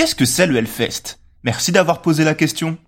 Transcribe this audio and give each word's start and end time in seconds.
Qu'est-ce 0.00 0.14
que 0.14 0.24
c'est 0.24 0.46
le 0.46 0.56
Hellfest? 0.56 1.18
Merci 1.44 1.72
d'avoir 1.72 2.00
posé 2.00 2.24
la 2.24 2.32
question. 2.32 2.78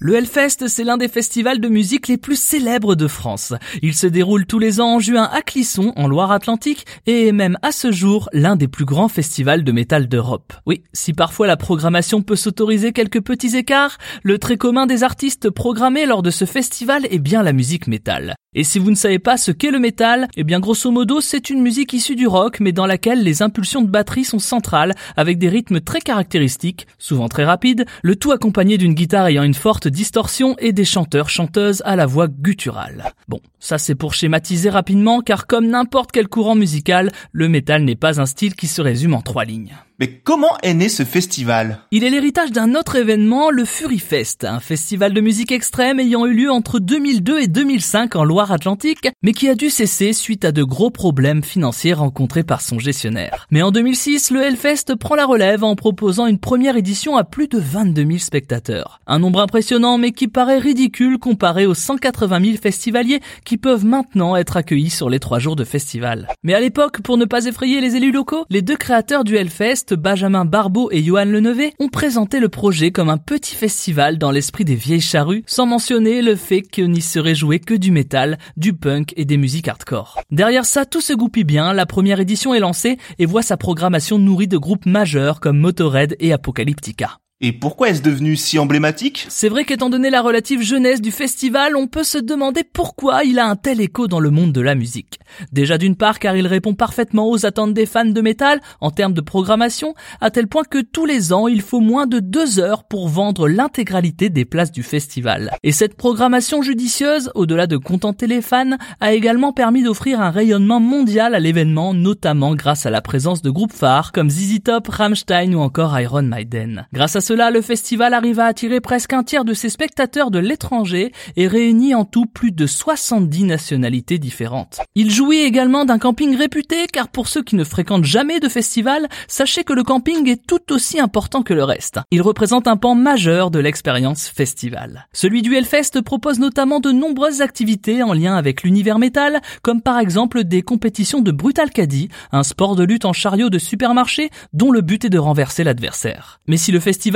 Le 0.00 0.14
Hellfest, 0.14 0.66
c'est 0.66 0.82
l'un 0.82 0.96
des 0.96 1.08
festivals 1.08 1.60
de 1.60 1.68
musique 1.68 2.08
les 2.08 2.16
plus 2.16 2.40
célèbres 2.40 2.94
de 2.94 3.06
France. 3.06 3.52
Il 3.82 3.92
se 3.92 4.06
déroule 4.06 4.46
tous 4.46 4.58
les 4.58 4.80
ans 4.80 4.94
en 4.94 4.98
juin 4.98 5.28
à 5.30 5.42
Clisson, 5.42 5.92
en 5.96 6.08
Loire-Atlantique, 6.08 6.86
et 7.04 7.26
est 7.28 7.32
même 7.32 7.58
à 7.60 7.70
ce 7.70 7.92
jour 7.92 8.30
l'un 8.32 8.56
des 8.56 8.66
plus 8.66 8.86
grands 8.86 9.08
festivals 9.08 9.62
de 9.62 9.72
métal 9.72 10.08
d'Europe. 10.08 10.54
Oui, 10.64 10.84
si 10.94 11.12
parfois 11.12 11.46
la 11.46 11.58
programmation 11.58 12.22
peut 12.22 12.34
s'autoriser 12.34 12.94
quelques 12.94 13.20
petits 13.20 13.54
écarts, 13.54 13.98
le 14.22 14.38
très 14.38 14.56
commun 14.56 14.86
des 14.86 15.02
artistes 15.02 15.50
programmés 15.50 16.06
lors 16.06 16.22
de 16.22 16.30
ce 16.30 16.46
festival 16.46 17.06
est 17.10 17.18
bien 17.18 17.42
la 17.42 17.52
musique 17.52 17.88
métal. 17.88 18.36
Et 18.54 18.64
si 18.64 18.78
vous 18.78 18.90
ne 18.90 18.96
savez 18.96 19.18
pas 19.18 19.36
ce 19.36 19.50
qu'est 19.50 19.70
le 19.70 19.78
métal, 19.78 20.28
eh 20.36 20.44
bien 20.44 20.60
grosso 20.60 20.90
modo 20.90 21.20
c'est 21.20 21.50
une 21.50 21.60
musique 21.60 21.92
issue 21.92 22.14
du 22.14 22.26
rock 22.26 22.60
mais 22.60 22.72
dans 22.72 22.86
laquelle 22.86 23.22
les 23.22 23.42
impulsions 23.42 23.82
de 23.82 23.88
batterie 23.88 24.24
sont 24.24 24.38
centrales 24.38 24.94
avec 25.16 25.38
des 25.38 25.48
rythmes 25.48 25.80
très 25.80 26.00
caractéristiques, 26.00 26.86
souvent 26.98 27.28
très 27.28 27.44
rapides, 27.44 27.84
le 28.02 28.16
tout 28.16 28.32
accompagné 28.32 28.78
d'une 28.78 28.94
guitare 28.94 29.26
ayant 29.26 29.42
une 29.42 29.54
forte 29.54 29.88
distorsion 29.88 30.56
et 30.58 30.72
des 30.72 30.84
chanteurs 30.84 31.30
chanteuses 31.30 31.82
à 31.84 31.96
la 31.96 32.06
voix 32.06 32.28
gutturale. 32.28 33.12
Bon, 33.28 33.40
ça 33.58 33.78
c'est 33.78 33.94
pour 33.94 34.14
schématiser 34.14 34.70
rapidement 34.70 35.20
car 35.20 35.46
comme 35.46 35.66
n'importe 35.66 36.12
quel 36.12 36.28
courant 36.28 36.54
musical, 36.54 37.10
le 37.32 37.48
métal 37.48 37.82
n'est 37.82 37.96
pas 37.96 38.20
un 38.20 38.26
style 38.26 38.54
qui 38.54 38.68
se 38.68 38.82
résume 38.82 39.14
en 39.14 39.22
trois 39.22 39.44
lignes. 39.44 39.74
Mais 40.00 40.08
comment 40.08 40.58
est 40.64 40.74
né 40.74 40.88
ce 40.88 41.04
festival? 41.04 41.78
Il 41.92 42.02
est 42.02 42.10
l'héritage 42.10 42.50
d'un 42.50 42.74
autre 42.74 42.96
événement, 42.96 43.50
le 43.50 43.64
Fury 43.64 44.00
Fest, 44.00 44.42
un 44.42 44.58
festival 44.58 45.14
de 45.14 45.20
musique 45.20 45.52
extrême 45.52 46.00
ayant 46.00 46.26
eu 46.26 46.34
lieu 46.34 46.50
entre 46.50 46.80
2002 46.80 47.38
et 47.38 47.46
2005 47.46 48.16
en 48.16 48.24
Loire-Atlantique, 48.24 49.08
mais 49.22 49.30
qui 49.30 49.48
a 49.48 49.54
dû 49.54 49.70
cesser 49.70 50.12
suite 50.12 50.44
à 50.44 50.50
de 50.50 50.64
gros 50.64 50.90
problèmes 50.90 51.44
financiers 51.44 51.92
rencontrés 51.92 52.42
par 52.42 52.60
son 52.60 52.80
gestionnaire. 52.80 53.46
Mais 53.52 53.62
en 53.62 53.70
2006, 53.70 54.32
le 54.32 54.42
Hellfest 54.42 54.96
prend 54.98 55.14
la 55.14 55.26
relève 55.26 55.62
en 55.62 55.76
proposant 55.76 56.26
une 56.26 56.40
première 56.40 56.76
édition 56.76 57.16
à 57.16 57.22
plus 57.22 57.46
de 57.46 57.60
22 57.60 58.04
000 58.04 58.18
spectateurs. 58.18 59.00
Un 59.06 59.20
nombre 59.20 59.40
impressionnant 59.40 59.96
mais 59.96 60.10
qui 60.10 60.26
paraît 60.26 60.58
ridicule 60.58 61.18
comparé 61.18 61.66
aux 61.66 61.74
180 61.74 62.44
000 62.44 62.56
festivaliers 62.60 63.20
qui 63.44 63.58
peuvent 63.58 63.84
maintenant 63.84 64.34
être 64.34 64.56
accueillis 64.56 64.90
sur 64.90 65.08
les 65.08 65.20
trois 65.20 65.38
jours 65.38 65.54
de 65.54 65.62
festival. 65.62 66.26
Mais 66.42 66.54
à 66.54 66.60
l'époque, 66.60 67.00
pour 67.00 67.16
ne 67.16 67.26
pas 67.26 67.44
effrayer 67.44 67.80
les 67.80 67.94
élus 67.94 68.10
locaux, 68.10 68.44
les 68.50 68.60
deux 68.60 68.76
créateurs 68.76 69.22
du 69.22 69.36
Hellfest 69.36 69.83
Benjamin 69.92 70.46
Barbeau 70.46 70.88
et 70.90 71.02
Johan 71.02 71.26
Lenevé 71.26 71.74
ont 71.78 71.88
présenté 71.88 72.40
le 72.40 72.48
projet 72.48 72.90
comme 72.90 73.10
un 73.10 73.18
petit 73.18 73.54
festival 73.54 74.16
dans 74.16 74.30
l'esprit 74.30 74.64
des 74.64 74.74
vieilles 74.74 75.02
charrues, 75.02 75.44
sans 75.46 75.66
mentionner 75.66 76.22
le 76.22 76.36
fait 76.36 76.62
qu'il 76.62 76.90
n'y 76.90 77.02
serait 77.02 77.34
joué 77.34 77.58
que 77.58 77.74
du 77.74 77.90
métal, 77.90 78.38
du 78.56 78.72
punk 78.72 79.12
et 79.16 79.26
des 79.26 79.36
musiques 79.36 79.68
hardcore. 79.68 80.22
Derrière 80.30 80.64
ça, 80.64 80.86
tout 80.86 81.02
se 81.02 81.12
goupille 81.12 81.44
bien, 81.44 81.74
la 81.74 81.84
première 81.84 82.20
édition 82.20 82.54
est 82.54 82.60
lancée 82.60 82.96
et 83.18 83.26
voit 83.26 83.42
sa 83.42 83.58
programmation 83.58 84.18
nourrie 84.18 84.48
de 84.48 84.56
groupes 84.56 84.86
majeurs 84.86 85.40
comme 85.40 85.58
Motorhead 85.58 86.16
et 86.20 86.32
Apocalyptica. 86.32 87.18
Et 87.46 87.52
pourquoi 87.52 87.90
est-ce 87.90 88.00
devenu 88.00 88.36
si 88.36 88.58
emblématique? 88.58 89.26
C'est 89.28 89.50
vrai 89.50 89.66
qu'étant 89.66 89.90
donné 89.90 90.08
la 90.08 90.22
relative 90.22 90.62
jeunesse 90.62 91.02
du 91.02 91.10
festival, 91.10 91.76
on 91.76 91.86
peut 91.86 92.02
se 92.02 92.16
demander 92.16 92.64
pourquoi 92.64 93.22
il 93.24 93.38
a 93.38 93.46
un 93.46 93.54
tel 93.54 93.82
écho 93.82 94.08
dans 94.08 94.18
le 94.18 94.30
monde 94.30 94.52
de 94.52 94.62
la 94.62 94.74
musique. 94.74 95.18
Déjà 95.52 95.76
d'une 95.76 95.94
part 95.94 96.20
car 96.20 96.38
il 96.38 96.46
répond 96.46 96.72
parfaitement 96.72 97.28
aux 97.28 97.44
attentes 97.44 97.74
des 97.74 97.84
fans 97.84 98.06
de 98.06 98.20
métal 98.22 98.62
en 98.80 98.90
termes 98.90 99.12
de 99.12 99.20
programmation, 99.20 99.94
à 100.22 100.30
tel 100.30 100.46
point 100.46 100.62
que 100.64 100.80
tous 100.80 101.04
les 101.04 101.34
ans 101.34 101.46
il 101.46 101.60
faut 101.60 101.80
moins 101.80 102.06
de 102.06 102.18
deux 102.18 102.60
heures 102.60 102.84
pour 102.84 103.08
vendre 103.08 103.46
l'intégralité 103.46 104.30
des 104.30 104.46
places 104.46 104.72
du 104.72 104.82
festival. 104.82 105.50
Et 105.62 105.72
cette 105.72 105.98
programmation 105.98 106.62
judicieuse, 106.62 107.30
au-delà 107.34 107.66
de 107.66 107.76
contenter 107.76 108.26
les 108.26 108.40
fans, 108.40 108.78
a 109.00 109.12
également 109.12 109.52
permis 109.52 109.82
d'offrir 109.82 110.18
un 110.22 110.30
rayonnement 110.30 110.80
mondial 110.80 111.34
à 111.34 111.40
l'événement, 111.40 111.92
notamment 111.92 112.54
grâce 112.54 112.86
à 112.86 112.90
la 112.90 113.02
présence 113.02 113.42
de 113.42 113.50
groupes 113.50 113.74
phares 113.74 114.12
comme 114.12 114.30
ZZ 114.30 114.62
Top, 114.64 114.88
Rammstein 114.88 115.52
ou 115.54 115.58
encore 115.58 116.00
Iron 116.00 116.22
Maiden. 116.22 116.86
Grâce 116.94 117.16
à 117.16 117.20
cela, 117.34 117.50
le 117.50 117.62
festival 117.62 118.14
arrive 118.14 118.38
à 118.38 118.44
attirer 118.44 118.80
presque 118.80 119.12
un 119.12 119.24
tiers 119.24 119.44
de 119.44 119.54
ses 119.54 119.68
spectateurs 119.68 120.30
de 120.30 120.38
l'étranger 120.38 121.10
et 121.34 121.48
réunit 121.48 121.92
en 121.92 122.04
tout 122.04 122.26
plus 122.26 122.52
de 122.52 122.64
70 122.64 123.42
nationalités 123.42 124.18
différentes. 124.18 124.80
Il 124.94 125.10
jouit 125.10 125.40
également 125.40 125.84
d'un 125.84 125.98
camping 125.98 126.36
réputé 126.36 126.86
car 126.86 127.08
pour 127.08 127.26
ceux 127.26 127.42
qui 127.42 127.56
ne 127.56 127.64
fréquentent 127.64 128.04
jamais 128.04 128.38
de 128.38 128.48
festival, 128.48 129.08
sachez 129.26 129.64
que 129.64 129.72
le 129.72 129.82
camping 129.82 130.28
est 130.28 130.46
tout 130.46 130.72
aussi 130.72 131.00
important 131.00 131.42
que 131.42 131.54
le 131.54 131.64
reste. 131.64 131.98
Il 132.12 132.22
représente 132.22 132.68
un 132.68 132.76
pan 132.76 132.94
majeur 132.94 133.50
de 133.50 133.58
l'expérience 133.58 134.28
festival. 134.28 135.08
Celui 135.12 135.42
du 135.42 135.56
Hellfest 135.56 136.02
propose 136.04 136.38
notamment 136.38 136.78
de 136.78 136.92
nombreuses 136.92 137.42
activités 137.42 138.04
en 138.04 138.12
lien 138.12 138.36
avec 138.36 138.62
l'univers 138.62 139.00
métal, 139.00 139.42
comme 139.62 139.82
par 139.82 139.98
exemple 139.98 140.44
des 140.44 140.62
compétitions 140.62 141.20
de 141.20 141.32
Brutal 141.32 141.70
Caddy, 141.70 142.10
un 142.30 142.44
sport 142.44 142.76
de 142.76 142.84
lutte 142.84 143.06
en 143.06 143.12
chariot 143.12 143.50
de 143.50 143.58
supermarché 143.58 144.30
dont 144.52 144.70
le 144.70 144.82
but 144.82 145.04
est 145.04 145.10
de 145.10 145.18
renverser 145.18 145.64
l'adversaire. 145.64 146.38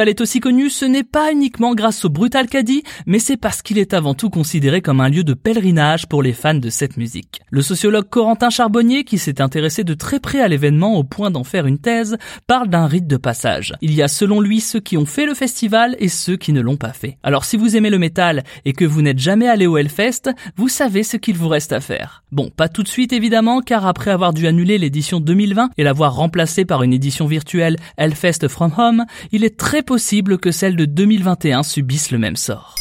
Est 0.07 0.21
aussi 0.21 0.39
connu, 0.39 0.69
ce 0.69 0.85
n'est 0.85 1.03
pas 1.03 1.33
uniquement 1.33 1.75
grâce 1.75 2.05
au 2.05 2.11
Brutal 2.11 2.47
Caddy, 2.47 2.83
mais 3.07 3.19
c'est 3.19 3.39
parce 3.39 3.63
qu'il 3.63 3.79
est 3.79 3.95
avant 3.95 4.13
tout 4.13 4.29
considéré 4.29 4.83
comme 4.83 5.01
un 5.01 5.09
lieu 5.09 5.25
de 5.25 5.33
pèlerinage 5.33 6.07
pour 6.07 6.23
les 6.23 6.35
fans 6.35 6.55
de 6.55 6.69
cette 6.69 6.99
musique. 6.99 7.41
Le 7.51 7.63
sociologue 7.63 8.09
Corentin 8.11 8.51
Charbonnier, 8.51 9.05
qui 9.05 9.17
s'est 9.17 9.41
intéressé 9.41 9.83
de 9.83 9.95
très 9.95 10.21
près 10.21 10.41
à 10.41 10.49
l'événement 10.49 10.97
au 10.97 11.05
point 11.05 11.31
d'en 11.31 11.45
faire 11.45 11.67
une 11.67 11.79
thèse, 11.79 12.19
parle 12.47 12.69
d'un 12.69 12.87
rite 12.87 13.07
de 13.07 13.17
passage. 13.17 13.75
Il 13.81 13.95
y 13.95 14.03
a 14.03 14.09
selon 14.09 14.41
lui 14.41 14.61
ceux 14.61 14.81
qui 14.81 14.99
ont 14.99 15.07
fait 15.07 15.25
le 15.25 15.35
festival 15.35 15.97
et 15.99 16.09
ceux 16.09 16.37
qui 16.37 16.53
ne 16.53 16.61
l'ont 16.61 16.77
pas 16.77 16.93
fait. 16.93 17.17
Alors 17.23 17.45
si 17.45 17.57
vous 17.57 17.77
aimez 17.77 17.91
le 17.91 17.99
métal 17.99 18.45
et 18.67 18.75
que 18.75 18.85
vous 18.85 19.01
n'êtes 19.01 19.19
jamais 19.19 19.49
allé 19.49 19.67
au 19.67 19.79
Hellfest, 19.79 20.31
vous 20.57 20.69
savez 20.69 21.03
ce 21.03 21.17
qu'il 21.17 21.37
vous 21.37 21.49
reste 21.49 21.73
à 21.73 21.81
faire. 21.81 22.23
Bon, 22.31 22.51
pas 22.51 22.69
tout 22.69 22.83
de 22.83 22.89
suite 22.89 23.13
évidemment, 23.15 23.63
car 23.63 23.87
après 23.87 24.11
avoir 24.11 24.35
dû 24.35 24.47
annuler 24.47 24.77
l'édition 24.77 25.19
2020 25.19 25.71
et 25.79 25.83
l'avoir 25.83 26.15
remplacée 26.15 26.67
par 26.67 26.83
une 26.83 26.93
édition 26.93 27.27
virtuelle 27.27 27.77
Hellfest 27.97 28.49
From 28.49 28.73
Home, 28.77 29.07
il 29.33 29.45
est 29.45 29.57
très 29.57 29.83
possible 29.89 30.37
que 30.37 30.53
celle 30.53 30.77
de 30.77 30.85
2021 30.85 31.63
subisse 31.63 32.11
le 32.11 32.19
même 32.19 32.37
sort. 32.37 32.75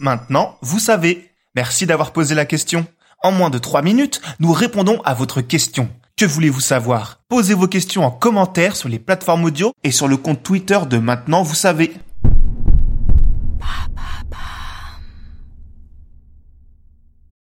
Maintenant, 0.00 0.56
vous 0.62 0.80
savez. 0.80 1.30
Merci 1.54 1.86
d'avoir 1.86 2.12
posé 2.12 2.34
la 2.34 2.44
question. 2.44 2.88
En 3.22 3.30
moins 3.30 3.50
de 3.50 3.58
3 3.58 3.82
minutes, 3.82 4.20
nous 4.40 4.50
répondons 4.50 5.00
à 5.04 5.14
votre 5.14 5.42
question. 5.42 5.88
Que 6.16 6.24
voulez-vous 6.24 6.58
savoir? 6.58 7.20
Posez 7.28 7.54
vos 7.54 7.68
questions 7.68 8.04
en 8.04 8.10
commentaire 8.10 8.74
sur 8.74 8.88
les 8.88 8.98
plateformes 8.98 9.44
audio 9.44 9.72
et 9.84 9.92
sur 9.92 10.08
le 10.08 10.16
compte 10.16 10.42
Twitter 10.42 10.80
de 10.90 10.98
Maintenant, 10.98 11.44
vous 11.44 11.54
savez. 11.54 11.92